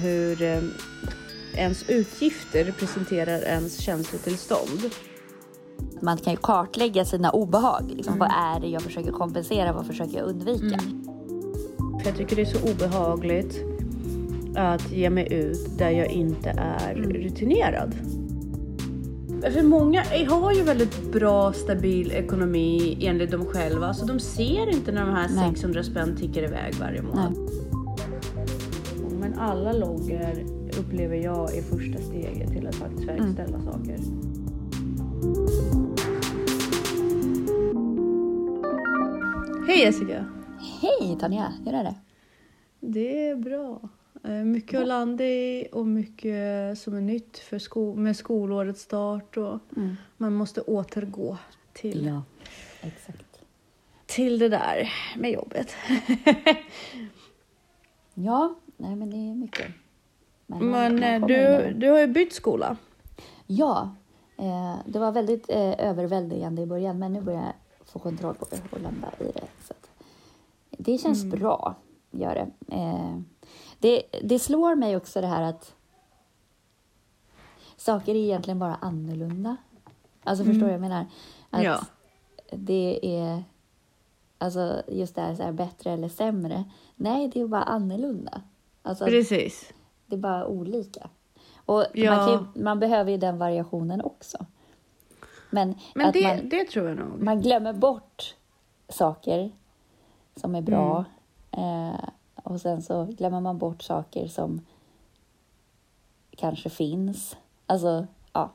[0.00, 0.62] hur eh,
[1.54, 4.80] ens utgifter representerar ens känslotillstånd.
[6.00, 7.92] Man kan ju kartlägga sina obehag.
[7.96, 9.72] Liksom, Vad är det jag försöker kompensera?
[9.72, 10.78] Vad försöker jag undvika?
[12.00, 13.64] För jag tycker det är så obehagligt
[14.56, 17.94] att ge mig ut där jag inte är rutinerad.
[19.42, 24.92] För många har ju väldigt bra, stabil ekonomi enligt dem själva, så de ser inte
[24.92, 25.50] när de här Nej.
[25.50, 27.32] 600 spänn tickar iväg varje månad.
[27.36, 27.49] Men
[29.40, 30.44] alla loggar
[30.78, 33.96] upplever jag är första steget till att faktiskt verkställa saker.
[39.66, 40.24] Hej Jessica!
[40.82, 41.94] Hej Tanja, hur är det?
[42.80, 43.80] Det är bra.
[44.24, 49.36] Eh, Mycket att landa i och mycket som är nytt för sko- med skolårets start
[49.36, 49.58] och
[50.16, 51.36] man måste återgå
[51.72, 52.22] till, Ja,
[52.80, 53.40] exakt.
[54.06, 55.74] till det där med jobbet.
[58.14, 59.66] Ja, nej men det är mycket.
[60.46, 62.76] Men, Men eh, du, du har ju bytt skola.
[63.46, 63.94] Ja,
[64.38, 67.52] eh, det var väldigt eh, överväldigande i början men nu börjar jag
[67.88, 69.44] få kontroll på det och landa i det.
[69.64, 69.74] Så
[70.70, 71.74] det känns bra,
[72.10, 72.74] gör det.
[72.76, 73.18] Eh,
[73.78, 74.02] det.
[74.22, 75.74] Det slår mig också det här att
[77.76, 79.56] saker är egentligen bara annorlunda.
[80.24, 81.06] Alltså förstår du vad jag menar?
[81.50, 81.80] Att Ja.
[82.52, 83.44] det är
[84.38, 86.64] alltså just det här, så här bättre eller sämre.
[86.96, 88.42] Nej, det är bara annorlunda.
[88.82, 89.72] Alltså, Precis.
[90.06, 91.08] det är bara olika.
[91.66, 92.16] Och Ja.
[92.16, 94.46] man, ju- man behöver ju den variationen också.
[95.50, 97.22] Men, Men det, man, det tror jag nog.
[97.22, 98.34] man glömmer bort
[98.88, 99.50] saker
[100.36, 101.04] som är bra.
[101.50, 101.88] Mm.
[101.90, 102.00] Eh,
[102.34, 104.60] och sen så glömmer man bort saker som
[106.36, 107.36] kanske finns.
[107.66, 108.50] Alltså, ja.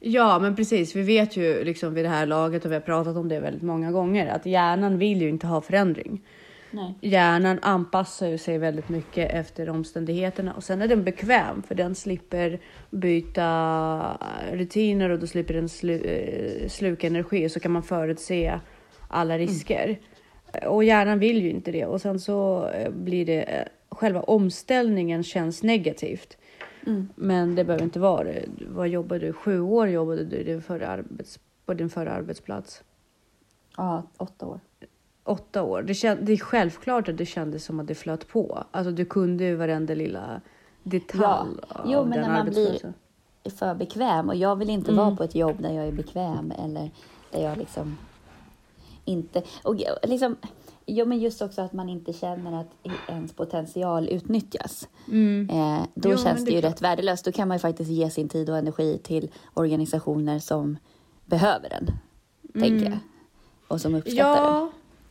[0.00, 0.96] Ja, men precis.
[0.96, 3.62] Vi vet ju liksom vid det här laget och vi har pratat om det väldigt
[3.62, 6.24] många gånger att hjärnan vill ju inte ha förändring.
[6.70, 6.94] Nej.
[7.00, 11.94] Hjärnan anpassar ju sig väldigt mycket efter omständigheterna och sen är den bekväm för den
[11.94, 14.18] slipper byta
[14.52, 18.60] rutiner och då slipper den slu, eh, sluka energi och så kan man förutse
[19.08, 19.98] alla risker.
[20.66, 25.22] Och hjärnan vill ju inte det och sen så eh, blir det eh, själva omställningen
[25.22, 26.36] känns negativt.
[27.14, 28.44] Men det behöver inte vara det.
[28.68, 29.32] Vad jobbade du?
[29.32, 32.82] Sju år jobbade du din förra arbets, på din förra arbetsplats.
[33.76, 34.60] Ja, åtta år.
[35.28, 35.82] Åtta år.
[35.82, 38.64] Det, känd, det är självklart att det kändes som att det flöt på.
[38.70, 40.40] Alltså du kunde ju varenda lilla
[40.82, 41.76] detalj Ja.
[41.76, 42.92] av Jo, men den när man blir-
[43.58, 46.90] för bekväm och jag vill inte vara på ett jobb där jag är bekväm eller
[47.30, 47.96] där jag liksom
[49.04, 49.42] inte...
[49.62, 50.36] Och liksom,
[50.86, 52.70] jo, men just också att man inte känner att
[53.08, 54.88] ens potential utnyttjas.
[55.50, 56.72] Eh, då Jo, känns det ju klart.
[56.72, 57.24] rätt värdelöst.
[57.24, 60.76] Då kan man ju faktiskt ge sin tid och energi till organisationer som
[61.24, 61.86] behöver den,
[62.62, 62.98] tänker jag.
[63.68, 64.70] Och som uppskattar den.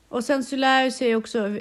[0.09, 1.57] Ja, och sen så lär sig också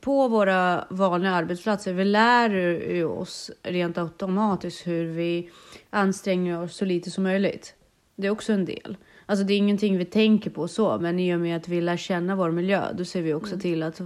[0.00, 1.92] på våra vanliga arbetsplatser.
[1.92, 5.50] Vi lär oss rent automatiskt hur vi
[5.90, 7.74] anstränger oss så lite som möjligt.
[8.16, 8.96] Det är också en del.
[9.26, 11.96] Alltså det är ingenting vi tänker på så, men i och med att vi lär
[11.96, 14.00] känna vår miljö, då ser vi också till att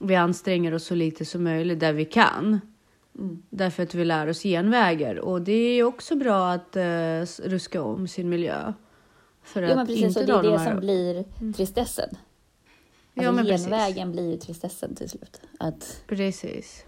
[0.00, 2.60] vi anstränger oss så lite som möjligt där vi kan.
[3.50, 8.08] Därför att vi lär oss genvägar och det är också bra att uh, ruska om
[8.08, 8.72] sin miljö.
[9.42, 10.04] För men att precis.
[10.04, 12.08] inte Och det är de det som blir tristessen.
[13.22, 15.40] Ja, Alltså genvägen blir ju tristessen till slut.
[15.58, 16.84] Att, Precis.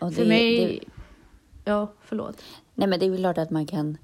[0.00, 0.56] och För det- mig...
[0.66, 0.90] det-
[1.64, 2.42] Ja, förlåt.
[2.74, 3.96] Nej, men det är väl klart att man kan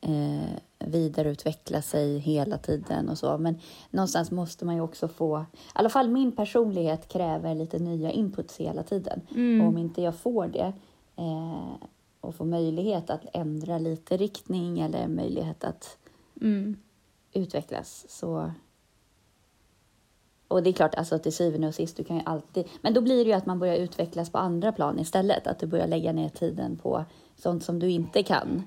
[0.00, 3.38] eh, vidareutveckla sig hela tiden och så.
[3.38, 3.58] Men
[3.90, 5.40] någonstans måste man ju också få...
[5.40, 9.20] I alla fall min personlighet kräver lite nya inputs hela tiden.
[9.62, 10.72] Och om inte jag får det
[11.16, 11.74] eh,
[12.20, 15.96] och får möjlighet att ändra lite riktning eller möjlighet att
[16.40, 16.76] Mm.
[17.32, 18.50] utvecklas så...
[20.50, 22.64] Och det är klart, alltså till syvende och sist, du kan ju alltid...
[22.82, 25.46] Men då blir det ju att man börjar utvecklas på andra plan istället.
[25.46, 27.04] Att du börjar lägga ner tiden på
[27.36, 28.62] sånt som du inte kan.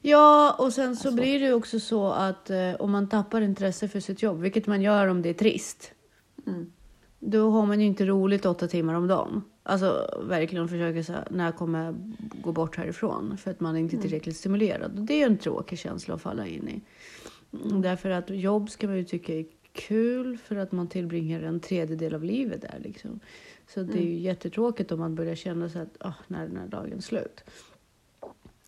[0.00, 3.88] Ja, och sen så blir det ju också så att eh, om man tappar intresse
[3.88, 5.92] för sitt jobb, vilket man gör om det är trist,
[7.18, 9.42] då har man ju inte roligt åtta timmar om dagen.
[9.62, 13.36] Alltså verkligen försöka här, när kommer jag gå bort härifrån?
[13.38, 14.98] För att man inte är tillräckligt stimulerad.
[14.98, 16.80] Och det är ju en tråkig känsla att falla in i.
[17.64, 19.44] Mm, Därför att jobb ska man ju tycka är
[19.78, 23.20] kul för att man tillbringar en tredjedel av livet där liksom.
[23.66, 26.56] Så det är ju jättetråkigt om man börjar känna sig att ah, när är den
[26.56, 27.44] här dagen slut?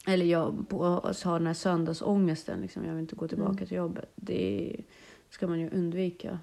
[0.06, 4.10] Eller jag alltså, har den här söndagsångesten, liksom, jag vill inte gå tillbaka till jobbet.
[4.14, 4.76] Det
[5.30, 6.38] ska man ju undvika.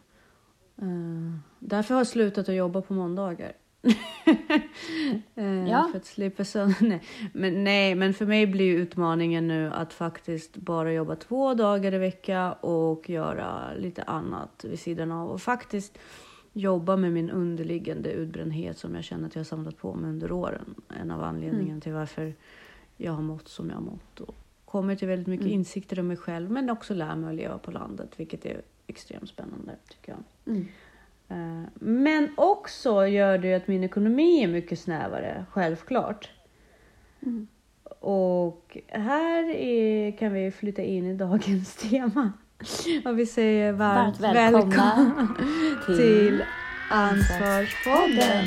[0.78, 3.54] Eh, därför har jag slutat att jobba på måndagar.
[5.36, 5.88] Eh, Ja.
[5.92, 6.76] För att slippa söndag.
[6.82, 7.02] Nej.
[7.34, 11.98] Men, nej, men för mig blir utmaningen nu att faktiskt bara jobba två dagar i
[11.98, 15.30] vecka och göra lite annat vid sidan av.
[15.30, 15.98] Och faktiskt
[16.54, 20.32] jobba med min underliggande utbrändhet som jag känner att jag har samlat på mig under
[20.32, 20.76] åren.
[21.02, 21.82] En av anledningarna Mm.
[21.82, 22.34] till varför
[22.98, 24.20] jag har mått som jag har mått.
[24.20, 24.36] Och
[24.66, 25.56] kommit till väldigt mycket Mm.
[25.60, 29.30] insikter om mig själv men också lär mig att leva på landet vilket är extremt
[29.30, 30.54] spännande tycker jag.
[30.56, 30.68] Mm.
[31.30, 36.30] Eh, Men också gör det ju att min ekonomi är mycket snävare, självklart.
[37.26, 37.48] Mm.
[38.00, 42.32] Och här är, kan vi flytta in i dagens tema.
[43.06, 45.36] Och vi säger varmt, Varmt välkomna välkomna
[45.86, 46.44] till till
[46.92, 48.46] Ansvarspodden.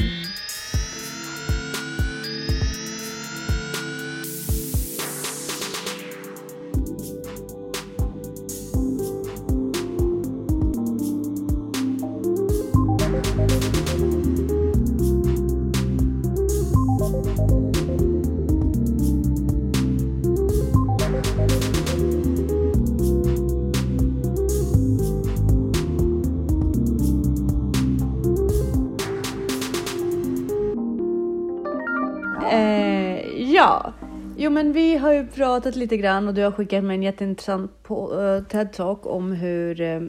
[33.60, 33.92] Ja,
[34.36, 37.82] jo men vi har ju pratat lite grann och du har skickat mig en jätteintressant
[37.82, 40.00] på, uh, TED-talk om hur eh,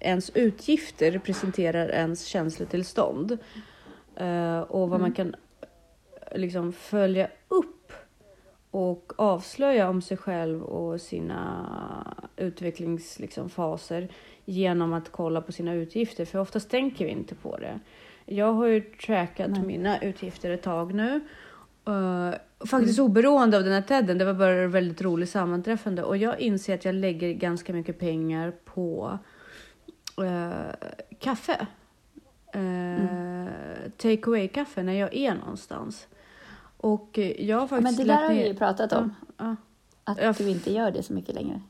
[0.00, 3.38] ens utgifter representerar ens känslotillstånd.
[4.16, 7.92] Eh, och vad man kan eh, liksom följa upp
[8.70, 14.08] och avslöja om sig själv och sina utvecklingsfaser liksom, faser
[14.44, 16.24] genom att kolla på sina utgifter.
[16.24, 17.80] För oftast tänker vi inte på det.
[18.26, 19.62] Jag har ju trackat Nej.
[19.62, 21.20] mina utgifter ett tag nu.
[21.88, 22.34] Uh,
[22.66, 26.02] faktiskt oberoende av den här TEDen, det var bara ett väldigt roligt sammanträffande.
[26.02, 29.18] Och jag inser att jag lägger ganska mycket pengar på
[30.20, 30.50] uh,
[31.18, 31.66] kaffe.
[32.56, 33.48] Uh,
[33.96, 36.06] Take away-kaffe när jag är någonstans.
[36.76, 39.14] Och eh, jag har faktiskt men det där har vi ju pratat om.
[39.36, 39.56] Ja.
[40.04, 40.34] Att Ja.
[40.38, 41.60] du inte gör det så mycket längre.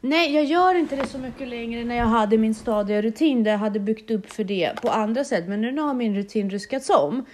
[0.00, 3.50] Nej, jag gör inte det så mycket längre när jag hade min stadiga rutin där
[3.50, 5.48] jag hade byggt upp för det på andra sätt.
[5.48, 7.24] Men nu har min rutin ruskats om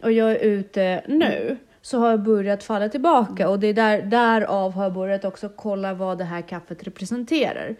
[0.00, 4.02] och jag är ute nu så har jag börjat falla tillbaka och det är där,
[4.02, 7.76] därav har jag börjat också kolla vad det här kaffet representerar.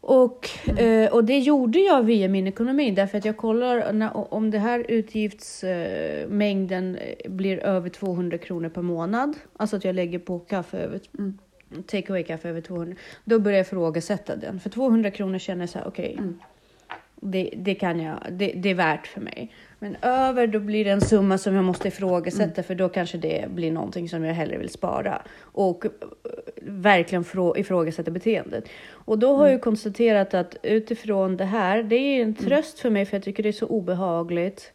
[0.00, 4.50] Och, eh, och det gjorde jag via min ekonomi därför att jag kollar när, om
[4.50, 10.38] det här utgiftsmängden eh, blir över 200 kronor per månad, alltså att jag lägger på
[10.38, 11.38] kaffe över Mm.
[11.86, 14.60] take away kaffe över 200, då börjar jag ifrågasätta den.
[14.60, 16.38] För 200 kronor känner jag så här, okej, Mm.
[17.20, 19.52] det, det kan jag, det, det är värt för mig.
[19.78, 23.50] Men över, då blir det en summa som jag måste ifrågasätta för då kanske det
[23.50, 25.22] blir någonting som jag hellre vill spara.
[25.40, 25.90] Och eh,
[26.62, 28.68] verkligen frå, ifrågasätta beteendet.
[28.90, 32.90] Och då har jag ju konstaterat att utifrån det här, det är en tröst för
[32.90, 34.72] mig för jag tycker det är så obehagligt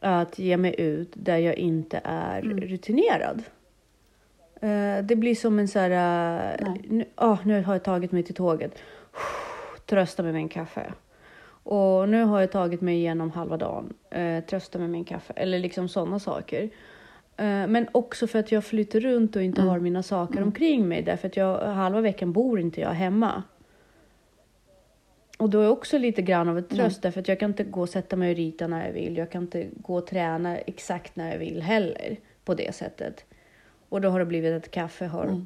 [0.00, 3.42] att ge mig ut där jag inte är rutinerad.
[4.60, 6.56] Eh, det blir som en så här...
[6.60, 6.80] Nej.
[6.88, 8.78] nu, ah, nu har jag tagit mig till tåget.
[9.86, 10.92] Trösta med min kaffe.
[11.68, 13.94] Och nu har jag tagit mig igenom halva dagen.
[14.10, 15.32] Eh, trösta med min kaffe.
[15.36, 16.62] Eller liksom sådana saker.
[17.36, 19.70] Eh, men också för att jag flyttar runt och inte Mm.
[19.70, 21.02] har mina saker omkring mig.
[21.02, 23.42] Därför att jag, halva veckan bor inte jag hemma.
[25.38, 27.80] Och då är också lite grann av ett tröst därför att jag kan inte gå
[27.80, 29.16] och sätta mig och rita när jag vill.
[29.16, 33.24] Jag kan inte gå och träna exakt när jag vill heller på det sättet.
[33.88, 35.40] Och då har det blivit att kaffe har Nej.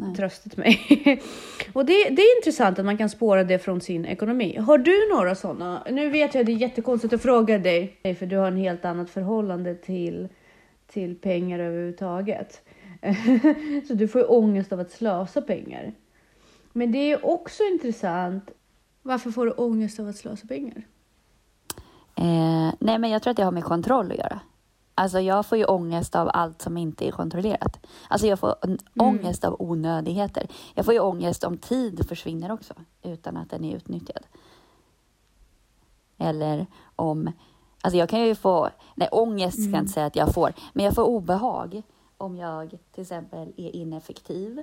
[0.00, 0.14] Nej.
[0.14, 0.78] tröstat mig.
[1.72, 4.56] och det, det är intressant att man kan spåra det från sin ekonomi.
[4.56, 5.82] Har du några sådana?
[5.90, 8.84] Nu vet jag att det är jättekonstigt att fråga dig, för du har en helt
[8.84, 10.28] annat förhållande till,
[10.86, 12.62] till pengar överhuvudtaget.
[13.88, 15.92] Så du får ju ångest av att slösa pengar.
[16.72, 18.50] Men det är också intressant.
[19.02, 20.86] Varför får du ångest av att slösa pengar?
[22.16, 24.40] Eh, nej, men jag tror att det har med kontroll att göra.
[24.98, 27.86] Alltså jag får ju ångest av allt som inte är kontrollerat.
[28.08, 30.48] Alltså jag får en ångest av onödigheter.
[30.74, 34.26] Jag får ju ångest om tid försvinner också utan att den är utnyttjad.
[36.16, 37.32] Eller om...
[37.82, 38.68] Alltså jag kan ju få...
[38.94, 40.52] Nej, ångest ska jag inte säga att jag får.
[40.72, 41.82] Men jag får obehag
[42.16, 44.62] om jag till exempel är ineffektiv.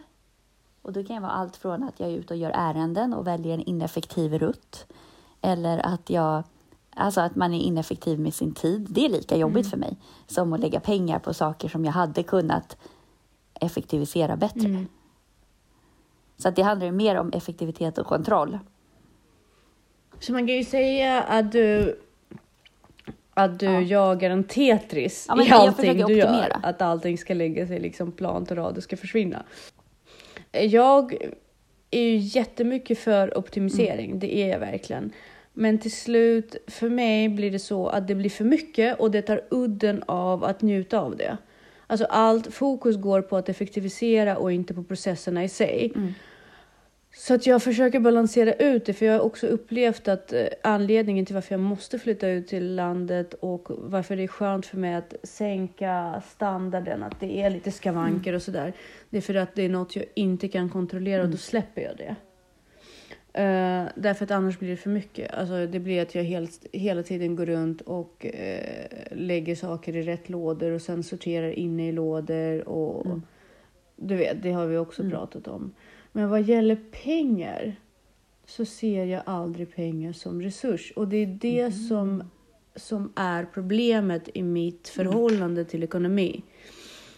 [0.81, 3.27] Och då kan det vara allt från att jag är ute och gör ärenden och
[3.27, 4.85] väljer en ineffektiv rutt.
[5.41, 6.43] Eller att jag...
[6.97, 8.87] Alltså att man är ineffektiv med sin tid.
[8.89, 9.97] Det är lika jobbigt för mig
[10.27, 12.77] som att lägga pengar på saker som jag hade kunnat
[13.61, 14.67] effektivisera bättre.
[14.67, 14.87] Mm.
[16.37, 18.59] Så att det handlar ju mer om effektivitet och kontroll.
[20.19, 21.99] Så man kan ju säga att du
[23.33, 23.81] att du Ja.
[23.81, 26.55] jagar en Tetris Ja, i jag allting försöker du gör.
[26.63, 29.43] Att allting ska lägga sig liksom plant och rad och ska försvinna.
[30.51, 31.17] Jag
[31.91, 34.19] är ju jättemycket för optimisering, Mm.
[34.19, 35.11] det är jag verkligen.
[35.57, 39.21] Men till slut, för mig blir det så att det blir för mycket och det
[39.21, 41.37] tar udden av att njuta av det.
[41.87, 45.91] Alltså allt fokus går på att effektivisera och inte på processerna i sig.
[45.95, 46.13] Mm.
[47.17, 51.25] Så att jag försöker balansera ut det, för jag har också upplevt att eh, anledningen
[51.25, 54.95] till varför jag måste flytta ut till landet och varför det är skönt för mig
[54.95, 58.73] att sänka standarden, att det är lite skavanker och sådär.
[59.09, 61.97] Det är för att det är något jag inte kan kontrollera och då släpper jag
[61.97, 62.15] det.
[63.37, 65.33] Uh, därför att annars blir det för mycket.
[65.33, 70.01] Alltså, det blir att jag helt, hela tiden går runt och uh, lägger saker i
[70.01, 72.67] rätt lådor och sen sorterar inne i lådor.
[72.67, 73.21] Och, Mm.
[73.95, 75.73] Du vet, det har vi också pratat om.
[76.11, 77.75] Men vad gäller pengar
[78.45, 80.93] så ser jag aldrig pengar som resurs.
[80.95, 82.23] Och det är det som,
[82.75, 86.43] som är problemet i mitt förhållande till ekonomi.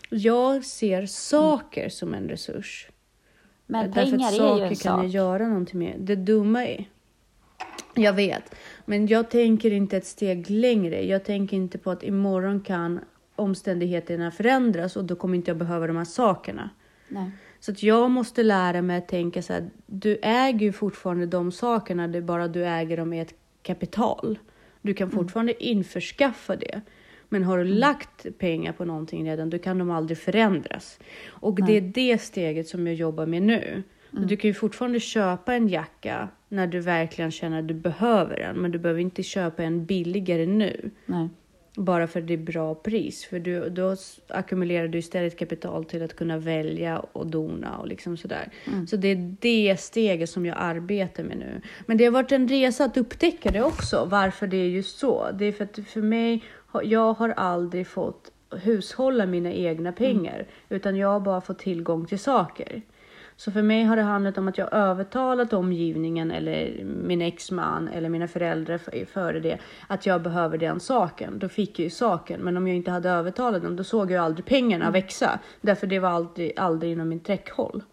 [0.09, 2.89] Jag ser saker som en resurs.
[3.67, 5.03] Men Därför pengar är saker ju en kan sak.
[5.03, 5.95] jag göra någonting med.
[5.99, 6.85] Det dumma är,
[7.95, 8.55] jag vet,
[8.85, 11.05] men jag tänker inte ett steg längre.
[11.05, 12.99] Jag tänker inte på att imorgon kan
[13.35, 16.69] omständigheterna förändras och då kommer inte jag behöva de här sakerna.
[17.07, 17.31] Nej.
[17.59, 21.51] Så att jag måste lära mig att tänka så här, du äger ju fortfarande de
[21.51, 24.39] sakerna, det är bara du äger dem med ett kapital.
[24.81, 26.81] Du kan fortfarande införskaffa det.
[27.29, 30.99] Men har du lagt pengar på någonting redan, då kan de aldrig förändras.
[31.27, 33.83] Och det är det steget som jag jobbar med nu.
[34.11, 38.55] Du kan ju fortfarande köpa en jacka när du verkligen känner att du behöver den,
[38.55, 40.91] men du behöver inte köpa en billigare nu.
[41.05, 41.29] Nej.
[41.75, 43.25] Bara för att det är bra pris.
[43.25, 43.95] För du, då
[44.27, 48.51] ackumulerar du istället kapital till att kunna välja och dona och liksom sådär.
[48.87, 51.61] Så det är det steget som jag arbetar med nu.
[51.85, 55.31] Men det har varit en resa att upptäcka det också, varför det är just så.
[55.31, 56.43] Det är för att för mig,
[56.83, 62.19] jag har aldrig fått hushålla mina egna pengar, utan jag har bara fått tillgång till
[62.19, 62.81] saker.
[63.39, 68.09] Så för mig har det handlat om att jag övertalat omgivningen eller min exman eller
[68.09, 69.57] mina föräldrar före det
[69.87, 71.39] att jag behöver den saken.
[71.39, 72.41] Då fick jag ju saken.
[72.41, 75.39] Men om jag inte hade övertalat dem då såg jag aldrig pengarna växa.
[75.61, 77.83] Därför det var aldrig, aldrig inom min räckhåll.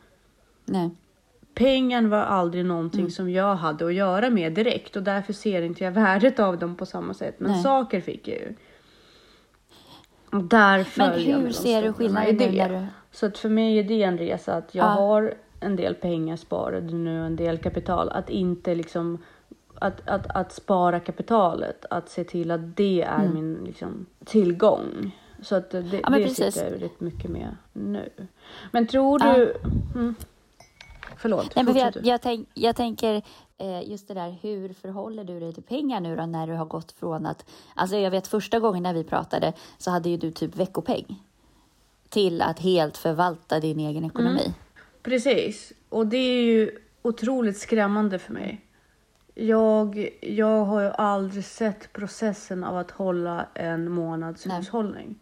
[0.64, 0.90] Nej.
[1.54, 5.84] Pengen var aldrig någonting som jag hade att göra med direkt och därför ser inte
[5.84, 7.34] jag värdet av dem på samma sätt.
[7.38, 7.62] Men Nej.
[7.62, 8.54] saker fick jag ju.
[10.34, 12.86] Och där Men hur ser du skillnaden nu när du...
[13.12, 14.88] Så att för mig är det en resa att jag Ja.
[14.88, 18.08] har en del pengar sparade nu, en del kapital.
[18.08, 19.18] Att inte liksom
[19.74, 25.18] att, att, att spara kapitalet, att se till att det är min liksom, tillgång.
[25.42, 26.00] Så att det, Mm.
[26.02, 28.10] Ja, det sitter jag rätt mycket med nu.
[28.70, 29.56] Men tror du...
[29.94, 30.14] Mm.
[31.16, 33.22] Förlåt, Nej, men jag, jag, tänk, jag tänker
[33.84, 36.92] just det där, hur förhåller du dig till pengar nu då när du har gått
[36.92, 37.44] från att,
[37.74, 41.22] alltså jag vet första gången när vi pratade så hade ju du typ veckopeng
[42.08, 44.54] till att helt förvalta din egen ekonomi.
[45.02, 48.60] Precis, och det är ju otroligt skrämmande för mig.
[49.34, 54.56] Jag, jag har ju aldrig sett processen av att hålla en månads Nej.
[54.58, 55.18] hushållning.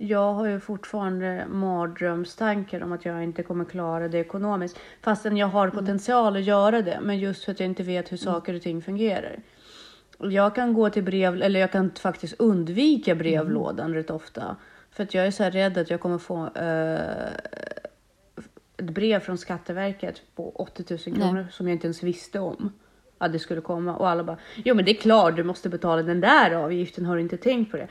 [0.00, 4.78] Jag har ju fortfarande mardrömstankar om att jag inte kommer klara det ekonomiskt.
[5.02, 8.16] Fastän jag har potential att göra det, men just för att jag inte vet hur
[8.16, 9.42] saker och ting fungerar.
[10.18, 14.56] Jag kan gå till brev, eller jag kan faktiskt undvika brevlådan rätt ofta.
[14.90, 17.28] För att jag är så här rädd att jag kommer få eh,
[18.76, 22.72] ett brev från Skatteverket på 80 000 kronor som jag inte ens visste om
[23.18, 23.96] att det skulle komma.
[23.96, 27.16] Och alla bara, jo men det är klart du måste betala den där avgiften, har
[27.16, 27.88] du inte tänkt på det?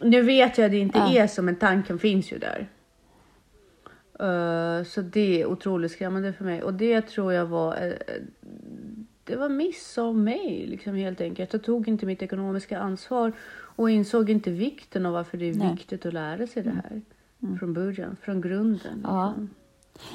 [0.00, 1.22] Nu vet jag att det inte Ja.
[1.22, 2.68] är så, men tanken finns ju där.
[4.20, 6.62] Eh, så det är otroligt skrämmande för mig.
[6.62, 7.76] Och det tror jag var...
[7.86, 7.92] eh,
[9.24, 11.52] det var miss av mig, liksom helt enkelt.
[11.52, 13.32] Jag tog inte mitt ekonomiska ansvar
[13.76, 15.72] och insåg inte vikten av varför det är Nej.
[15.72, 17.02] viktigt att lära sig det här.
[17.58, 19.00] Från början, från grunden.
[19.04, 19.26] Ja.
[19.28, 19.50] liksom.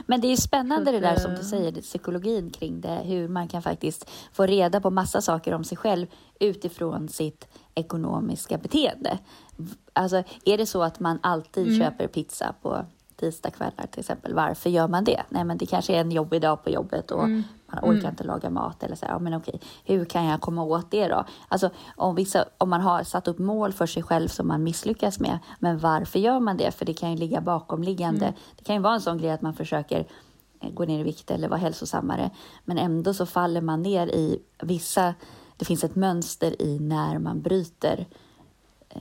[0.06, 3.48] Men det är spännande det där som du säger, det, psykologin kring det, hur man
[3.48, 6.08] kan faktiskt få reda på massa saker om sig själv
[6.40, 9.20] utifrån sitt ekonomiska beteende.
[10.00, 11.80] Alltså, är det så att man alltid Mm.
[11.80, 15.24] köper pizza på tisdagskvällar till exempel, varför gör man det?
[15.30, 17.44] Nej, men det kanske är en jobbig dag på jobbet och Mm.
[17.66, 20.64] man orkar inte laga mat eller så här, ja men okej, hur kan jag komma
[20.64, 21.26] åt det då?
[21.48, 25.20] Alltså om, vissa, om man har satt upp mål för sig själv som man misslyckas
[25.20, 26.72] med, men varför gör man det?
[26.72, 28.26] För det kan ju ligga bakomliggande.
[28.26, 28.40] Mm.
[28.56, 30.06] Det kan ju vara en sån grej att man försöker
[30.62, 32.30] eh, gå ner i vikt eller vara hälsosammare,
[32.66, 35.14] men ändå så faller man ner i vissa,
[35.58, 38.06] det finns ett mönster i när man bryter
[38.90, 39.00] eh,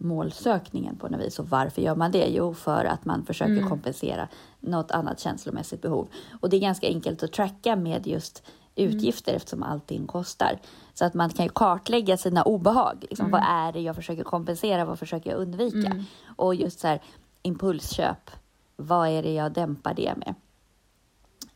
[0.00, 1.38] målsökningen på något vis.
[1.38, 2.26] Och varför gör man det?
[2.28, 4.28] Jo, för att man försöker kompensera
[4.60, 6.08] något annat känslomässigt behov.
[6.40, 8.42] Och det är ganska enkelt att tracka med just
[8.74, 10.58] utgifter eftersom allting kostar.
[10.94, 13.04] Så att man kan ju kartlägga sina obehag.
[13.10, 14.84] Liksom, Vad är det jag försöker kompensera?
[14.84, 16.04] Vad försöker jag undvika?
[16.36, 17.02] Och just så här,
[17.42, 18.30] impulsköp.
[18.76, 20.34] Vad är det jag dämpar det med?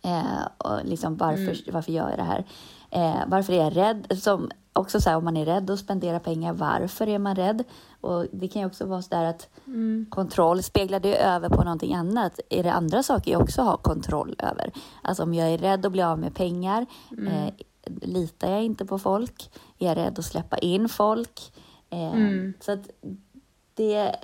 [0.03, 2.45] Eh, och liksom varför, varför gör jag det här?
[2.91, 4.19] Eh, varför är jag rädd?
[4.23, 7.65] Som också så här, om man är rädd att spendera pengar, varför är man rädd?
[8.01, 10.07] Och det kan ju också vara så där att mm.
[10.11, 12.41] kontroll, speglar det över på någonting annat?
[12.51, 14.73] Är det andra saker jag också har kontroll över?
[15.03, 17.27] Alltså om jag är rädd att bli av med pengar, mm.
[17.27, 17.53] eh,
[18.03, 19.51] litar jag inte på folk?
[19.79, 21.53] Är jag rädd att släppa in folk?
[21.91, 22.55] Eh, mm.
[22.61, 22.91] Så att
[23.75, 24.17] det,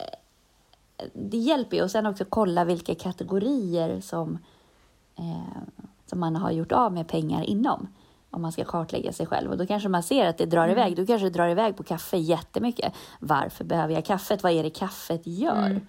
[1.12, 1.82] det hjälper ju.
[1.82, 4.38] Och sen också kolla vilka kategorier som,
[5.18, 5.62] eh,
[6.06, 7.88] som man har gjort av med pengar inom
[8.30, 9.50] om man ska kartlägga sig själv.
[9.50, 10.70] Och då kanske man ser att det drar mm.
[10.70, 10.96] iväg.
[10.96, 12.92] Då kanske drar iväg på kaffe jättemycket.
[13.18, 14.42] Varför behöver jag kaffet?
[14.42, 15.66] Vad är det kaffet gör?
[15.66, 15.86] Mm.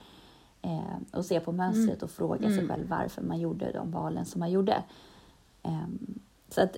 [0.61, 2.03] Eh, och se på mönstret mm.
[2.03, 2.67] och fråga sig mm.
[2.67, 4.83] själv varför man gjorde de valen som man gjorde.
[5.63, 5.87] Eh,
[6.49, 6.77] så att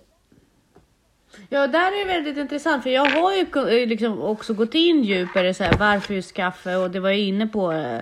[1.49, 5.53] Ja, där är det väldigt intressant för jag har ju liksom också gått in djupare
[5.53, 8.01] så här, varför just kaffe och det var jag inne på eh,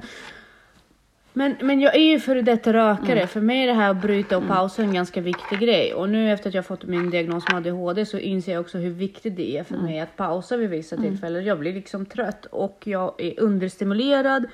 [1.34, 3.12] men, men jag är ju före detta rökare.
[3.12, 3.28] Mm.
[3.28, 4.56] För mig är det här att bryta och mm.
[4.56, 5.94] pausa en ganska viktig grej.
[5.94, 8.90] Och nu efter att jag fått min diagnos med ADHD så inser jag också hur
[8.90, 9.86] viktigt det är för mm.
[9.86, 11.10] mig att pausa vid vissa mm.
[11.10, 11.46] tillfällen.
[11.46, 14.46] Jag blir liksom trött och jag är understimulerad.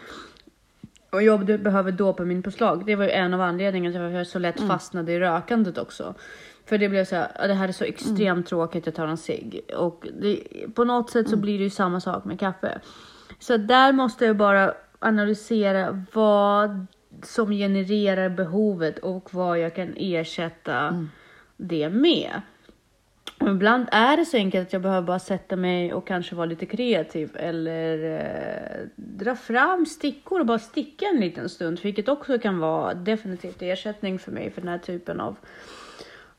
[1.09, 2.85] Och jag behöver dopaminpåslag.
[2.85, 4.69] Det var ju en av anledningarna till att jag så lätt mm.
[4.69, 6.13] fastnade i rökandet också.
[6.65, 8.43] För det blev så här, det här är så extremt mm.
[8.43, 9.61] tråkigt, jag tar en cigg.
[9.77, 10.43] Och det,
[10.75, 12.79] på något sätt så blir det ju samma sak med kaffe.
[13.39, 16.85] Så där måste jag bara analysera vad
[17.23, 21.09] som genererar behovet och vad jag kan ersätta mm.
[21.57, 22.41] det med.
[23.39, 26.45] Och ibland är det så enkelt att jag behöver bara sätta mig och kanske vara
[26.45, 32.39] lite kreativ eller eh, dra fram stickor och bara sticka en liten stund, vilket också
[32.39, 35.37] kan vara definitivt ersättning för mig för den här typen av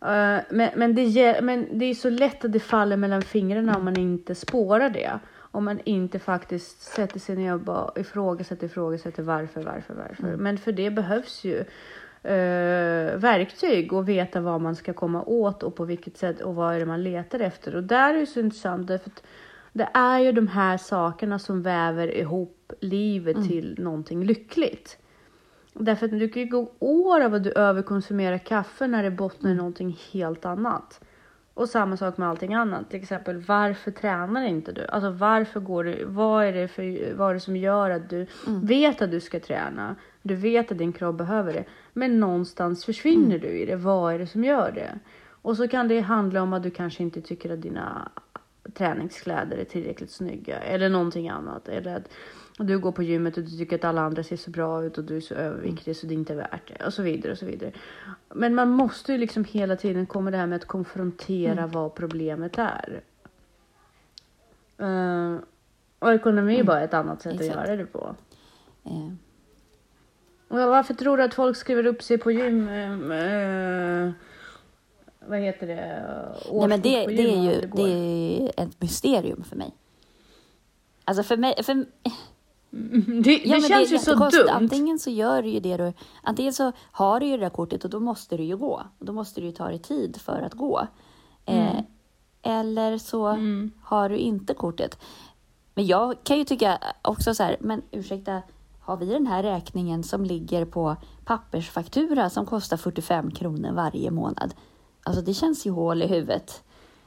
[0.03, 3.85] Uh, men, men, det, men det är så lätt att det faller mellan fingrarna om
[3.85, 5.19] man inte spårar det
[5.59, 10.29] om man inte faktiskt sätter sig ner och bara ifrågasätter, ifrågasätter varför, varför, varför.
[10.29, 10.41] Mm.
[10.41, 11.59] Men för det behövs ju
[12.23, 16.75] eh, verktyg och veta vad man ska komma åt och på vilket sätt och vad
[16.75, 17.77] är det man letar efter.
[17.77, 19.23] Och där är det så intressant därför att
[19.73, 23.49] det är ju de här sakerna som väver ihop livet mm.
[23.49, 24.99] till någonting lyckligt.
[25.73, 29.51] Därför att du kan ju gå år av att du överkonsumerar kaffe när det bottnar
[29.51, 29.59] i mm.
[29.59, 31.01] någonting helt annat.
[31.59, 32.91] Och samma sak med allting annat.
[32.91, 34.87] Till exempel varför tränar inte du?
[34.87, 36.05] Alltså varför går du?
[36.05, 38.67] Vad är det, för, vad är det som gör att du mm.
[38.67, 39.97] vet att du ska träna?
[40.23, 41.65] Du vet att din kropp behöver det.
[41.93, 43.41] Men någonstans försvinner mm.
[43.41, 43.77] du i det.
[43.77, 44.99] Vad är det som gör det?
[45.43, 48.09] Och så kan det handla om att du kanske inte tycker att dina
[48.75, 50.57] träningskläder är tillräckligt snygga.
[50.59, 51.69] Eller någonting annat.
[51.69, 52.09] Eller att
[52.59, 54.99] och du går på gymmet och du tycker att alla andra ser så bra ut
[54.99, 56.87] och du är så överviktig så det är inte värt det.
[56.87, 57.73] Och så vidare och så vidare.
[58.29, 61.71] Men man måste ju liksom hela tiden komma det här med att konfrontera mm.
[61.71, 63.01] vad problemet är.
[64.81, 65.39] Uh,
[65.99, 66.67] och ekonomi är mm.
[66.67, 67.57] bara ett annat sätt Exakt.
[67.57, 68.15] att göra det på.
[68.87, 69.13] Uh.
[70.49, 72.69] Och varför tror du att folk skriver upp sig på gym?
[72.69, 74.11] Uh,
[75.19, 76.05] vad heter det?
[76.53, 77.91] Nej, men det, det, är ju det, det
[78.59, 79.75] är ett mysterium för mig.
[81.05, 81.85] Alltså för mig, för,
[82.73, 84.49] Mm, det, ja, det känns det ju så dumt.
[84.51, 85.93] Antingen så gör du ju det du...
[86.23, 88.83] Antingen så har du ju det där kortet och då måste du ju gå.
[88.99, 90.87] då måste du ju ta dig tid för att gå.
[91.45, 91.77] Eh, mm.
[91.77, 91.85] Eh,
[92.43, 93.71] eller så mm.
[93.83, 94.99] har du inte kortet.
[95.75, 98.43] Men jag kan ju tycka också så här, men ursäkta,
[98.81, 104.55] har vi den här räkningen som ligger på pappersfaktura som kostar 45 kronor varje månad?
[105.03, 106.63] Alltså det känns ju hål i huvudet.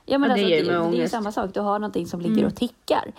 [0.06, 2.21] Ja, men ja, alltså, det, det, det är ju samma sak, du har någonting som
[2.21, 2.47] ligger mm.
[2.47, 3.13] och tickar.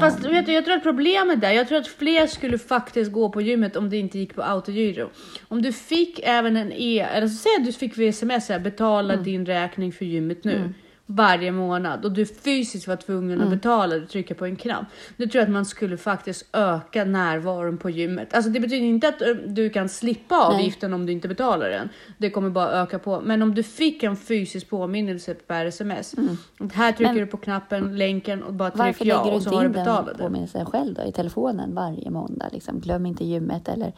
[0.00, 3.28] Fast vet du, jag tror att problemet där, jag tror att fler skulle faktiskt gå
[3.28, 5.10] på gymmet om det inte gick på autogiro.
[5.48, 8.58] Om du fick även en e, eller så säg att du fick vid sms här,
[8.58, 9.24] betala mm.
[9.24, 10.56] din räkning för gymmet nu.
[10.56, 10.74] Mm
[11.06, 13.58] varje månad och du fysiskt var tvungen att mm.
[13.58, 14.84] betala och trycka på en knapp.
[15.16, 18.34] Då tror jag att man skulle faktiskt öka närvaron på gymmet.
[18.34, 20.94] Alltså det betyder inte att eh, du kan slippa avgiften Nej.
[20.94, 21.88] om du inte betalar den.
[22.18, 23.20] Det kommer bara öka på.
[23.20, 26.14] Men om du fick en fysisk påminnelse per sms.
[26.14, 26.36] Mm.
[26.72, 29.68] Här trycker Men, du på knappen, länken och bara tryck ja och så har du
[29.68, 30.06] betalat.
[30.06, 32.48] Varför lägger du inte in den själv då i telefonen varje måndag?
[32.52, 32.80] Liksom?
[32.80, 33.92] Glöm inte gymmet eller...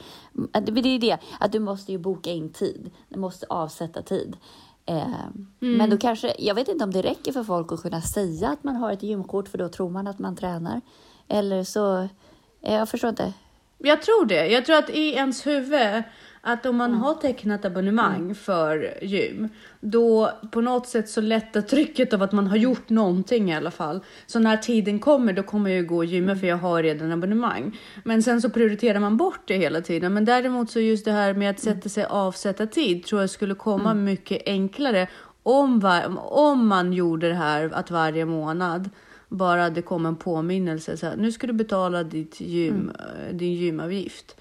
[0.52, 2.90] Det är det, att du måste ju boka in tid.
[3.08, 4.36] Du måste avsätta tid.
[4.86, 5.24] Eh,
[5.62, 5.76] mm.
[5.78, 8.64] Men då kanske, jag vet inte om det räcker för folk att kunna säga att
[8.64, 10.80] man har ett gymkort för då tror man att man tränar.
[11.28, 11.98] Eller så,
[12.62, 13.32] eh, jag förstår inte.
[13.78, 14.46] Jag tror det.
[14.46, 16.02] Jag tror att i ens huvud
[16.46, 17.02] att om man mm.
[17.02, 18.34] har tecknat abonnemang mm.
[18.34, 19.48] för gym,
[19.80, 23.70] då på något sätt så lättar trycket av att man har gjort någonting i alla
[23.70, 24.00] fall.
[24.26, 26.38] Så när tiden kommer, då kommer jag ju gå och gymma mm.
[26.40, 27.78] för jag har redan abonnemang.
[28.04, 30.14] Men sen så prioriterar man bort det hela tiden.
[30.14, 33.54] Men däremot så just det här med att sätta sig avsätta tid tror jag skulle
[33.54, 34.04] komma mm.
[34.04, 35.08] mycket enklare
[35.42, 38.90] om, var, om man gjorde det här att varje månad
[39.28, 42.90] bara det kom en påminnelse så här, nu ska du betala ditt gym, mm.
[42.90, 44.36] Eh, din gymavgift.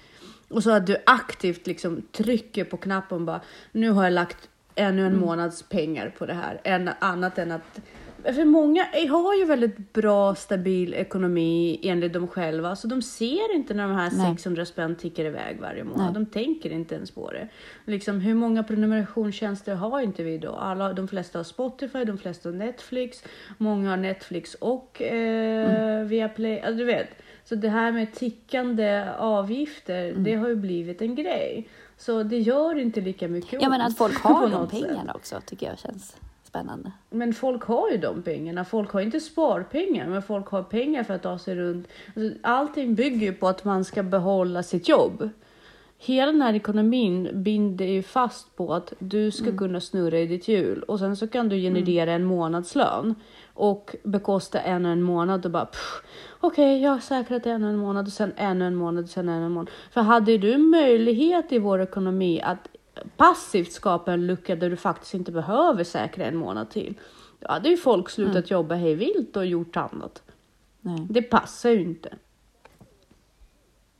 [0.48, 3.40] Och så att du aktivt liksom trycker på knappen bara,
[3.72, 5.20] nu har jag lagt ännu en mm.
[5.20, 6.60] månads pengar på det här.
[6.64, 7.80] En, annat än att
[8.34, 13.74] för många har ju väldigt bra, stabil ekonomi enligt dem själva, så de ser inte
[13.74, 14.36] när de här Nej.
[14.36, 16.04] 600 spänn tickar iväg varje månad.
[16.04, 16.14] Nej.
[16.14, 17.48] De tänker inte ens på det.
[17.84, 20.52] Liksom, hur många prenumerationstjänster har inte vi då?
[20.52, 23.24] Alla, de flesta har Spotify, de flesta har Netflix,
[23.58, 26.08] många har Netflix och eh, Mm.
[26.08, 26.60] Viaplay.
[26.60, 27.08] Alltså, du vet.
[27.48, 30.24] Så det här med tickande avgifter, Mm.
[30.24, 31.68] det har ju blivit en grej.
[31.96, 34.82] Så det gör inte lika mycket Ja, men att folk har de något sätt.
[34.88, 36.92] pengarna också tycker jag känns spännande.
[37.10, 38.64] Men folk har ju de pengarna.
[38.64, 41.88] Folk har inte sparpengar, men folk har pengar för att ta sig runt.
[42.16, 45.28] Alltså, allting bygger ju på att man ska behålla sitt jobb.
[45.98, 50.48] Hela den här ekonomin binder ju fast på att du ska kunna snurra i ditt
[50.48, 53.14] hjul och sen så kan du generera en månadslön
[53.56, 55.68] och bekosta en och en månad och bara
[56.40, 59.28] okej, jag har säkrat en och en månad och sen ännu en månad och sen
[59.28, 59.70] ännu en månad.
[59.90, 62.68] För hade du möjlighet i vår ekonomi att
[63.16, 66.94] passivt skapa en lucka där du faktiskt inte behöver säkra en månad till.
[67.38, 70.22] Då hade ju folk slutat jobba hej vilt och gjort annat.
[70.80, 71.06] Nej.
[71.10, 72.14] Det passar ju inte.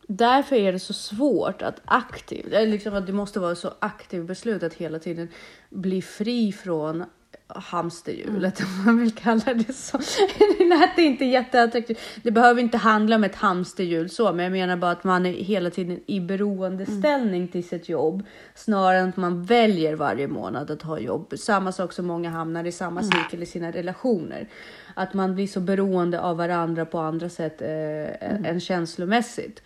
[0.09, 4.27] Därför är det så svårt att aktivt, eller liksom att det måste vara så aktivt
[4.27, 5.29] beslut att hela tiden
[5.71, 7.05] bli fri från
[7.49, 9.99] hamsterhjulet, om man vill kalla det så.
[10.59, 11.99] det lät inte jätteattraktivt.
[12.23, 15.33] Det behöver inte handla om ett hamsterhjul så, men jag menar bara att man är
[15.33, 18.23] hela tiden i beroendeställning till sitt jobb
[18.55, 21.35] snarare än att man väljer varje månad att ha jobb.
[21.39, 24.49] Samma sak som många hamnar i samma cirkel i sina relationer.
[24.95, 29.63] Att man blir så beroende av varandra på andra sätt eh, än känslomässigt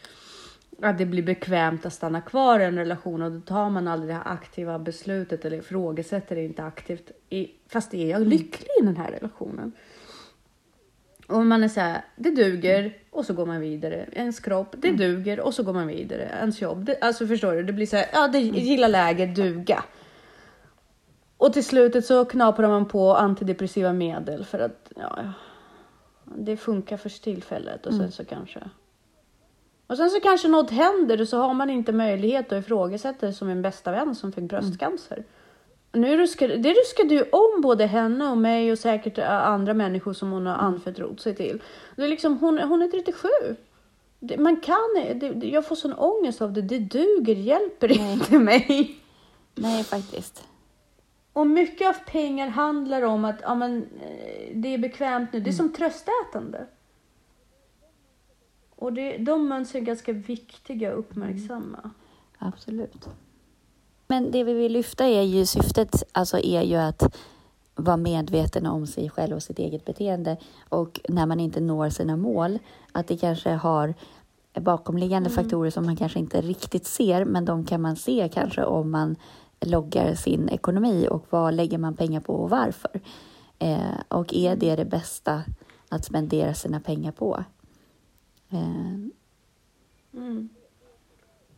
[0.82, 4.10] att det blir bekvämt att stanna kvar i en relation och då tar man aldrig
[4.10, 7.10] det här aktiva beslutet eller ifrågasätter det inte aktivt.
[7.28, 9.72] I, fast är jag lycklig i den här relationen?
[11.26, 14.08] Och man är så här, det duger och så går man vidare.
[14.12, 16.30] Ens kropp, det duger och så går man vidare.
[16.38, 17.62] Ens jobb, det, alltså förstår du?
[17.62, 19.84] Det blir så här, ja det gillar läget, duga.
[21.36, 25.32] Och till slutet så knaprar man på antidepressiva medel för att ja, ja,
[26.36, 28.60] det funkar för tillfället och sen så kanske
[29.90, 33.32] och sen så kanske något händer och så har man inte möjlighet att ifrågasätta det
[33.32, 35.24] som en bästa vän som fick bröstcancer.
[35.92, 40.12] Nu ruskade, det ruskade ju om både henne och mig och säkert äh, andra människor
[40.12, 41.62] som hon har anförtrott sig till.
[41.96, 43.28] Det är liksom, hon, hon är 37.
[44.20, 44.76] Det, man kan,
[45.14, 46.62] det, det- jag får sån ångest av det.
[46.62, 48.96] Det duger, hjälper inte mig.
[49.54, 50.44] Nej, faktiskt.
[51.32, 55.40] Och mycket av pengar handlar om att ja, men, eh, det är bekvämt nu.
[55.40, 56.66] Det är som tröstätande.
[58.80, 61.90] Och det, de mönstren är ganska viktiga att uppmärksamma.
[62.38, 63.08] Absolut.
[64.06, 67.16] Men det vi vill lyfta är ju syftet, alltså är ju att
[67.74, 70.36] vara medveten om sig själv och sitt eget beteende
[70.68, 72.58] och när man inte når sina mål,
[72.92, 73.94] att det kanske har
[74.60, 78.90] bakomliggande faktorer som man kanske inte riktigt ser, men de kan man se kanske om
[78.90, 79.16] man
[79.60, 83.00] loggar sin ekonomi och vad lägger man pengar på och varför.
[83.58, 85.42] Eh, och är det det bästa
[85.88, 87.44] att spendera sina pengar på?
[88.50, 89.10] Eh,
[90.12, 90.48] Mm.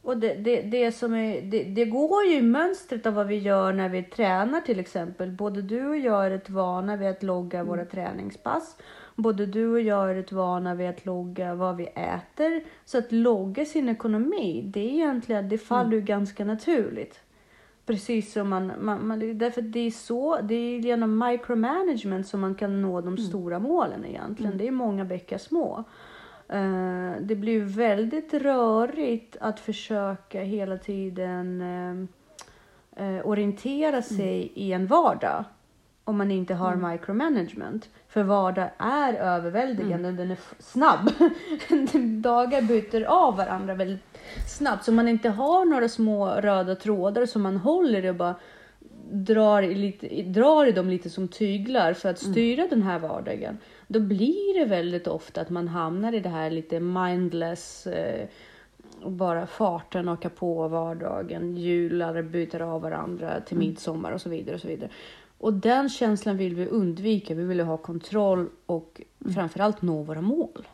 [0.02, 3.38] Och det, det, det, som är, det, det går ju i mönstret av vad vi
[3.38, 5.30] gör när vi tränar till exempel.
[5.30, 8.76] Både du och jag är ett vana vid att logga våra träningspass.
[9.16, 12.64] Både du och jag är ett vana vid att logga vad vi äter.
[12.84, 17.20] Så att logga sin ekonomi, det är egentligen, det faller ju ganska naturligt.
[17.86, 22.54] Precis som man, man, man därför det är så, det är genom micromanagement som man
[22.54, 24.58] kan nå de stora målen egentligen.
[24.58, 25.84] Det är många bäckar små.
[26.52, 31.62] Eh, det blir väldigt rörigt att försöka hela tiden
[32.96, 35.44] eh, eh, orientera sig i en vardag
[36.04, 37.88] om man inte har micromanagement.
[38.08, 41.10] För vardag är överväldigande, den är snabb.
[42.22, 44.04] Dagar byter av varandra väldigt
[44.48, 44.84] snabbt.
[44.84, 48.34] Så man inte har några små röda trådar som man håller i och bara
[49.10, 53.58] drar i, lite, drar i dem lite som tyglar för att styra den här vardagen.
[53.92, 58.28] Då blir det väldigt ofta att man hamnar i det här lite mindless eh,
[59.02, 64.54] och bara farten åka på vardagen, jular byter av varandra till midsommar och så vidare.
[64.54, 64.90] Och så vidare.
[65.38, 67.34] Och den känslan vill vi undvika.
[67.34, 69.02] Vi vill ha kontroll och
[69.34, 70.68] framförallt nå våra mål.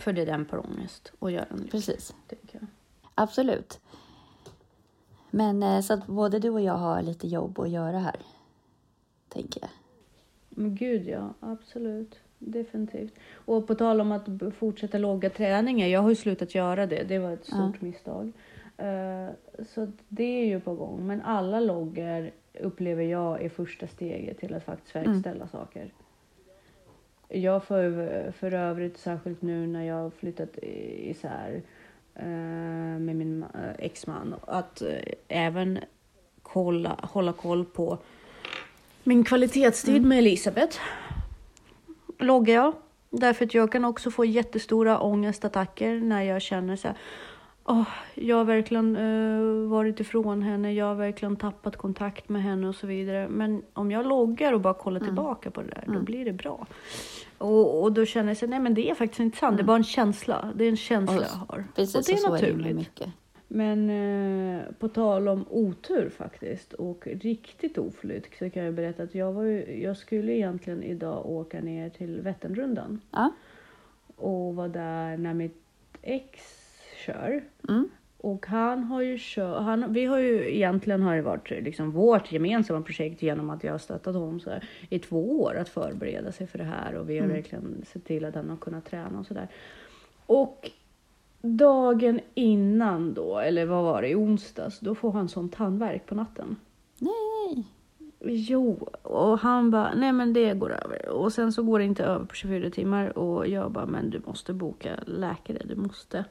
[0.00, 2.14] För det dämpar ångest och gör en precis.
[3.14, 3.80] Absolut.
[5.30, 8.16] Men eh, så att både du och jag har lite jobb att göra här,
[9.28, 9.70] tänker jag.
[10.54, 12.20] Men gud ja, absolut.
[12.38, 13.14] Definitivt.
[13.34, 14.26] Och på tal om att
[14.58, 15.86] fortsätta låga träningar.
[15.86, 17.02] Jag har ju slutat göra det.
[17.08, 18.32] Det var ett stort misstag.
[18.76, 19.28] Eh,
[19.68, 21.06] så det är ju på gång.
[21.06, 25.92] Men alla loggar upplever jag är första steget till att faktiskt verkställa saker.
[27.28, 31.62] Jag för, för övrigt, särskilt nu när jag har flyttat isär
[32.14, 32.26] eh,
[32.98, 35.78] med min ma- eh, exman, att eh, även
[36.42, 37.98] kolla, hålla koll på
[39.04, 40.78] Min kvalitetstid med Elisabeth
[42.18, 42.72] loggar jag.
[43.10, 46.96] Därför att jag kan också få jättestora ångestattacker när jag känner så här.
[47.64, 52.68] Oh, jag har verkligen uh, varit ifrån henne, jag har verkligen tappat kontakt med henne
[52.68, 53.28] och så vidare.
[53.28, 55.08] Men om jag loggar och bara kollar mm.
[55.08, 55.98] tillbaka på det där, mm.
[55.98, 56.66] då blir det bra.
[57.38, 59.56] Och, och då känner jag så nej men det är faktiskt inte sant, mm.
[59.56, 60.52] det är bara en känsla.
[60.54, 61.64] Det är en känsla och, jag har.
[61.74, 62.66] Precis, och det är naturligt.
[62.66, 63.08] Är mycket.
[63.54, 69.14] Men eh, på tal om otur faktiskt och riktigt oflyt så kan jag berätta att
[69.14, 73.00] jag, var ju, jag skulle egentligen idag åka ner till Vätternrundan.
[73.10, 73.32] Ja.
[74.16, 75.64] Och var där när mitt
[76.02, 76.40] ex
[77.06, 77.44] kör.
[77.68, 77.88] Mm.
[78.18, 82.32] Och han har ju kört, han, vi har ju egentligen har det varit liksom vårt
[82.32, 86.32] gemensamma projekt genom att jag har stöttat honom så här, i två år att förbereda
[86.32, 87.36] sig för det här och vi har mm.
[87.36, 89.48] verkligen sett till att han har kunnat träna och sådär.
[90.26, 90.70] Och
[91.44, 96.14] dagen innan då, eller vad var det, i onsdags, då får han sån tandvärk på
[96.14, 96.56] natten.
[96.98, 97.66] Nej!
[98.26, 101.08] Jo, och han bara, nej men det går över.
[101.08, 104.22] Och sen så går det inte över på 24 timmar och jag bara, men du
[104.26, 106.24] måste boka läkare, du måste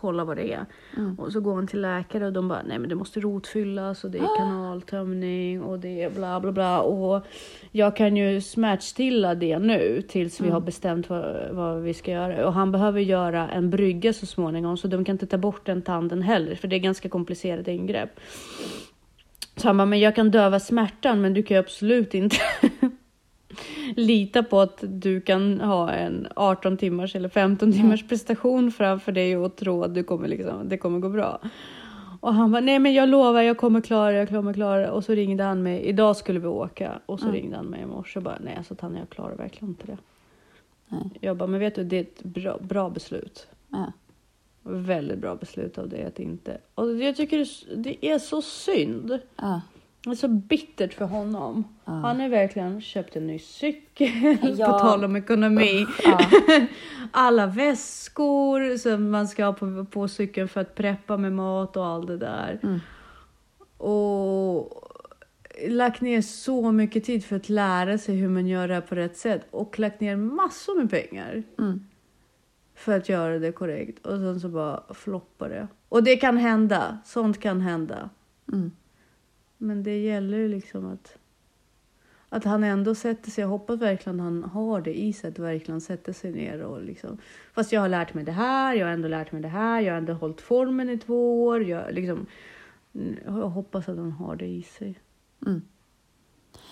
[0.00, 0.66] kolla vad det är.
[0.96, 1.14] Mm.
[1.14, 4.10] Och så går hon till läkare och de bara, nej men det måste rotfyllas och
[4.10, 4.36] det är ah.
[4.38, 6.80] kanaltömning och det är bla bla bla.
[6.80, 7.26] Och
[7.70, 10.52] jag kan ju smärtstilla det nu tills vi mm.
[10.52, 12.46] har bestämt vad, vad, vi ska göra.
[12.46, 15.82] Och han behöver göra en brygga så småningom så de kan inte ta bort den
[15.82, 18.20] tanden heller för det är ganska komplicerade ingrepp.
[19.56, 22.36] Så han bara, men jag kan döva smärtan men du kan ju absolut inte
[23.96, 29.36] lita på att du kan ha en 18 timmars eller 15 timmars prestation framför dig
[29.36, 31.40] och tro att du kommer liksom, det kommer gå bra.
[32.20, 35.14] Och han bara, nej men jag lovar, jag kommer klara jag kommer klara Och så
[35.14, 37.00] ringde han mig, idag skulle vi åka.
[37.06, 37.36] Och så mm.
[37.36, 39.98] ringde han mig i morse och bara, nej alltså Tanja jag klarar verkligen inte det.
[40.88, 41.10] Nej.
[41.20, 43.46] Jag bara, men vet du, det är ett bra, bra beslut.
[43.68, 43.92] Ja.
[44.62, 46.58] Väldigt bra beslut av det att inte.
[46.74, 49.18] Och jag tycker det är så synd.
[50.04, 51.64] Det är så bittert för honom.
[51.84, 51.92] Ja.
[51.92, 54.66] Han har verkligen köpt en ny cykel, ja.
[54.66, 55.86] på tal om ekonomi.
[56.04, 56.20] Ja.
[57.10, 61.86] Alla väskor som man ska ha på, på cykeln för att preppa med mat och
[61.86, 62.60] allt det där.
[62.62, 62.80] Mm.
[63.76, 64.90] Och
[65.68, 68.94] lagt ner så mycket tid för att lära sig hur man gör det här på
[68.94, 71.42] rätt sätt och lagt ner massor med pengar.
[71.58, 71.86] Mm.
[72.74, 75.68] För att göra det korrekt och sen så bara floppar det.
[75.88, 78.10] Och det kan hända, sånt kan hända.
[78.52, 78.70] Mm.
[79.62, 81.18] Men det gäller ju liksom att,
[82.28, 83.42] att han ändå sätter sig.
[83.42, 87.18] Jag hoppas verkligen han har det i sig att verkligen sätta sig ner och liksom.
[87.52, 88.74] Fast jag har lärt mig det här.
[88.74, 89.80] Jag har ändå lärt mig det här.
[89.80, 91.62] Jag har ändå hållit formen i två år.
[91.62, 92.26] Jag, liksom,
[93.24, 94.98] jag hoppas att han har det i sig.
[95.46, 95.62] Mm.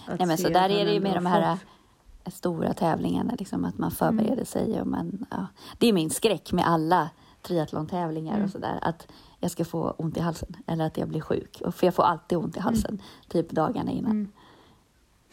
[0.09, 1.67] Nej, men så där är det ju med de här fått.
[2.25, 4.45] Äh, stora tävlingarna, liksom, att man förbereder mm.
[4.45, 4.81] sig.
[4.81, 5.47] Och man, ja.
[5.79, 7.11] Det är min skräck med alla
[7.43, 8.45] triathlon-tävlingar mm.
[8.45, 8.79] och sådär.
[8.83, 9.09] Att
[9.41, 11.63] jag ska få ont i halsen eller att jag blir sjuk.
[11.73, 13.03] För jag får alltid ont i halsen, mm.
[13.29, 14.33] typ dagarna innan.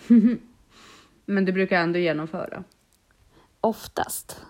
[0.10, 0.40] Mm.
[1.26, 2.64] men du brukar ändå genomföra?
[3.62, 4.42] Oftast.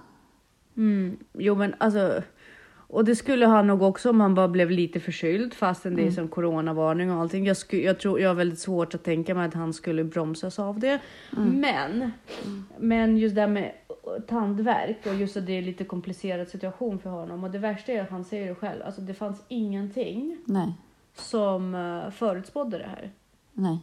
[0.78, 1.18] Mm.
[1.34, 2.24] Jo, men alltså.
[2.88, 6.04] Och det skulle han nog också om han bara blev lite förkyld fastän det är
[6.04, 6.16] mm.
[6.16, 7.46] som coronavarning och allting.
[7.46, 10.60] Jag, sku, jag tror jag har väldigt svårt att tänka mig att han skulle bromsas
[10.60, 11.00] av det.
[11.38, 11.60] Mm.
[11.60, 12.66] Men, mm.
[12.80, 13.72] men just det här med
[14.20, 17.44] tandvärk och just att det är lite komplicerad situation för honom.
[17.44, 20.74] Och det värsta är att han säger det själv, alltså det fanns ingenting Nej.
[21.14, 23.12] som uh, förutspådde det här.
[23.54, 23.80] Nej.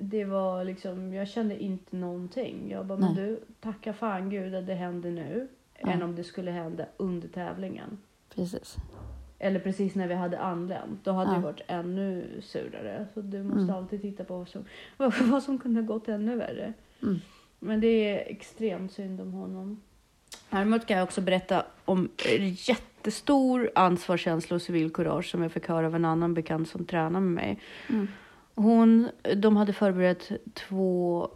[0.00, 2.70] Det var liksom, jag kände inte någonting.
[2.70, 3.14] Jag bara, Nej.
[3.14, 5.48] men du, tacka fan gud att det händer nu.
[5.80, 5.88] Ja.
[5.88, 7.98] Än om det skulle hända under tävlingen.
[8.34, 8.76] Precis.
[9.38, 11.04] Eller precis när vi hade anlänt.
[11.04, 11.36] Då hade ja.
[11.36, 13.06] det varit ännu surare.
[13.14, 13.76] Så du måste mm.
[13.76, 14.64] alltid titta på vad som,
[15.30, 16.72] vad som kunde ha gått ännu värre.
[17.02, 17.20] Mm.
[17.60, 19.80] Men det är extremt synd om honom.
[20.50, 22.08] Däremot kan jag också berätta om
[22.68, 27.22] jättestor ansvarskänsla och civilkurage som jag fick höra av en annan bekant som tränar med
[27.22, 27.58] mig.
[27.88, 28.08] Mm.
[28.54, 31.28] Hon, de hade förberett två,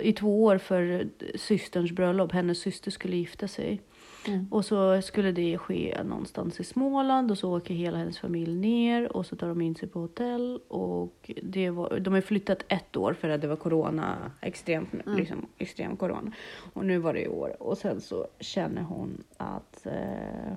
[0.00, 2.32] i två år för systerns bröllop.
[2.32, 3.80] Hennes syster skulle gifta sig.
[4.28, 4.46] Mm.
[4.50, 9.16] Och så skulle det ske någonstans i Småland och så åker hela hennes familj ner
[9.16, 10.60] och så tar de in sig på hotell.
[10.68, 15.18] Och det var, de har flyttat ett år för att det var corona, extremt, mm.
[15.18, 16.32] liksom, extrem corona.
[16.72, 17.62] Och nu var det i år.
[17.62, 20.52] Och sen så känner hon att eh,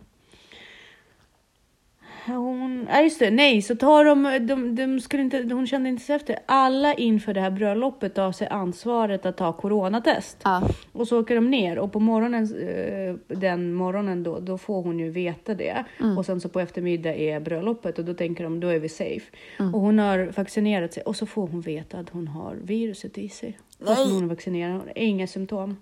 [2.35, 6.03] hon, ja just det, nej, så tar de, de, de skulle inte, hon kände inte
[6.03, 6.39] sig efter.
[6.45, 10.37] Alla inför det här bröllopet tar sig ansvaret att ta coronatest.
[10.43, 10.69] Ja.
[10.91, 14.99] Och så åker de ner och på morgonen, eh, den morgonen då, då får hon
[14.99, 15.85] ju veta det.
[15.99, 16.17] Mm.
[16.17, 19.25] Och sen så på eftermiddag är bröllopet och då tänker de, då är vi safe.
[19.59, 19.75] Mm.
[19.75, 23.29] Och hon har vaccinerat sig och så får hon veta att hon har viruset i
[23.29, 23.57] sig.
[23.85, 25.77] Fast hon är vaccinerad, hon har inga symptom.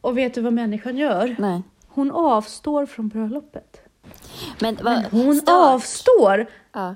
[0.00, 1.36] Och vet du vad människan gör?
[1.38, 1.62] Nej.
[1.86, 3.81] Hon avstår från bröllopet.
[4.60, 5.74] Men, Men hon start.
[5.74, 6.46] avstår.
[6.72, 6.94] Ja.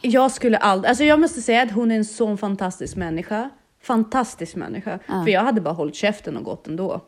[0.00, 3.50] Jag skulle aldrig, alltså jag måste säga att hon är en sån fantastisk människa.
[3.82, 4.98] Fantastisk människa.
[5.06, 7.00] För jag hade bara hållit käften och gått ändå.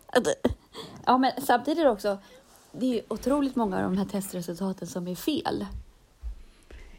[1.07, 2.19] Ja, men samtidigt också,
[2.73, 5.67] det är ju otroligt många av de här testresultaten som är fel.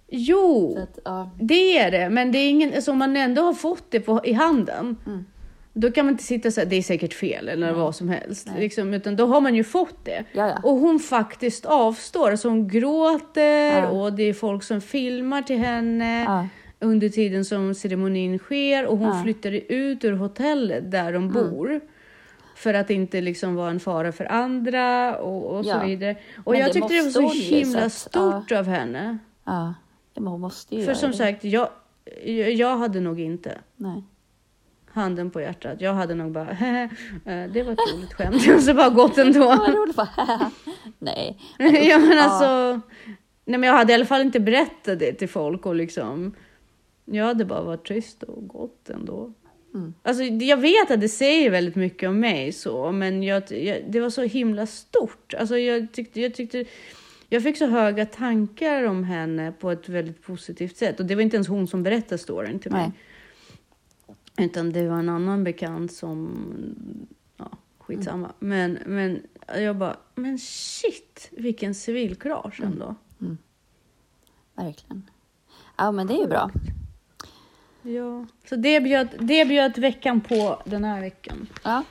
[0.07, 1.29] Jo, att, ja.
[1.39, 2.09] det är det.
[2.09, 5.25] Men det är ingen, alltså, om man ändå har fått det på, i handen, Mm.
[5.73, 8.47] Då kan man inte sitta och säga det är säkert fel eller vad som helst.
[8.57, 10.23] Liksom, utan då har man ju fått det.
[10.31, 10.59] Ja, ja.
[10.63, 12.35] Och hon faktiskt avstår.
[12.35, 13.87] Så hon gråter Ja.
[13.89, 16.47] och det är folk som filmar till henne Ja.
[16.79, 18.85] under tiden som ceremonin sker.
[18.85, 19.23] Och hon Ja.
[19.23, 21.81] Flyttar ut ur hotellet där de bor.
[22.55, 25.79] För att inte liksom vara en fara för andra och, och Ja.
[25.79, 26.15] så vidare.
[26.43, 27.89] Och Men jag det tyckte det var så himla att, ja.
[27.89, 29.17] stort av henne.
[29.45, 29.73] ja.
[30.13, 31.17] ja, men hon måste ju För som det.
[31.17, 31.69] sagt, jag,
[32.25, 34.03] jag jag hade nog inte Nej.
[34.99, 35.81] Handen på hjärtat.
[35.81, 36.49] Jag hade nog bara,
[37.25, 38.55] eh, det var ett roligt skämt.
[38.55, 39.39] Och så bara gått ändå.
[39.39, 40.51] Vad roligt bara.
[40.99, 41.37] Nej.
[41.89, 42.81] ja, men alltså,
[43.45, 46.35] nej, men jag hade i alla fall inte berättat det till folk och liksom,
[47.05, 49.33] jag hade bara varit tyst och gått ändå.
[49.73, 49.93] Mm.
[50.03, 53.99] Alltså, jag vet att det säger väldigt mycket om mig så, men jag, jag, det
[53.99, 55.33] var så himla stort.
[55.39, 56.65] Alltså, jag tyckte, jag tyckte,
[57.29, 60.99] jag fick så höga tankar om henne på ett väldigt positivt sätt.
[60.99, 62.81] Och det var inte ens hon som berättade storyn till mig.
[62.81, 62.91] Nej.
[64.39, 66.45] Utan det var en annan bekant som,
[67.37, 67.49] ja,
[67.79, 68.31] skitsamma.
[68.39, 72.95] Men, men jag bara, men shit, vilken civilkurage ändå.
[74.55, 75.09] Verkligen.
[75.77, 76.51] Ja, men det är ju bra.
[77.81, 78.25] Ja.
[78.49, 81.47] Så det bjöd, det bjöd veckan på den här veckan.
[81.63, 81.83] Ja.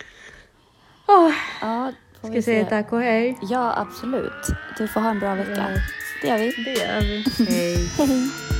[1.07, 3.39] Åh, ja ska vi säga tack och hej?
[3.43, 4.47] Ja, absolut.
[4.79, 5.51] Du får ha en bra vecka.
[5.57, 5.81] Ja.
[6.23, 6.65] Det gör vi.
[6.65, 7.25] Det gör vi.
[7.45, 7.89] Hej.
[8.07, 8.58] Hej.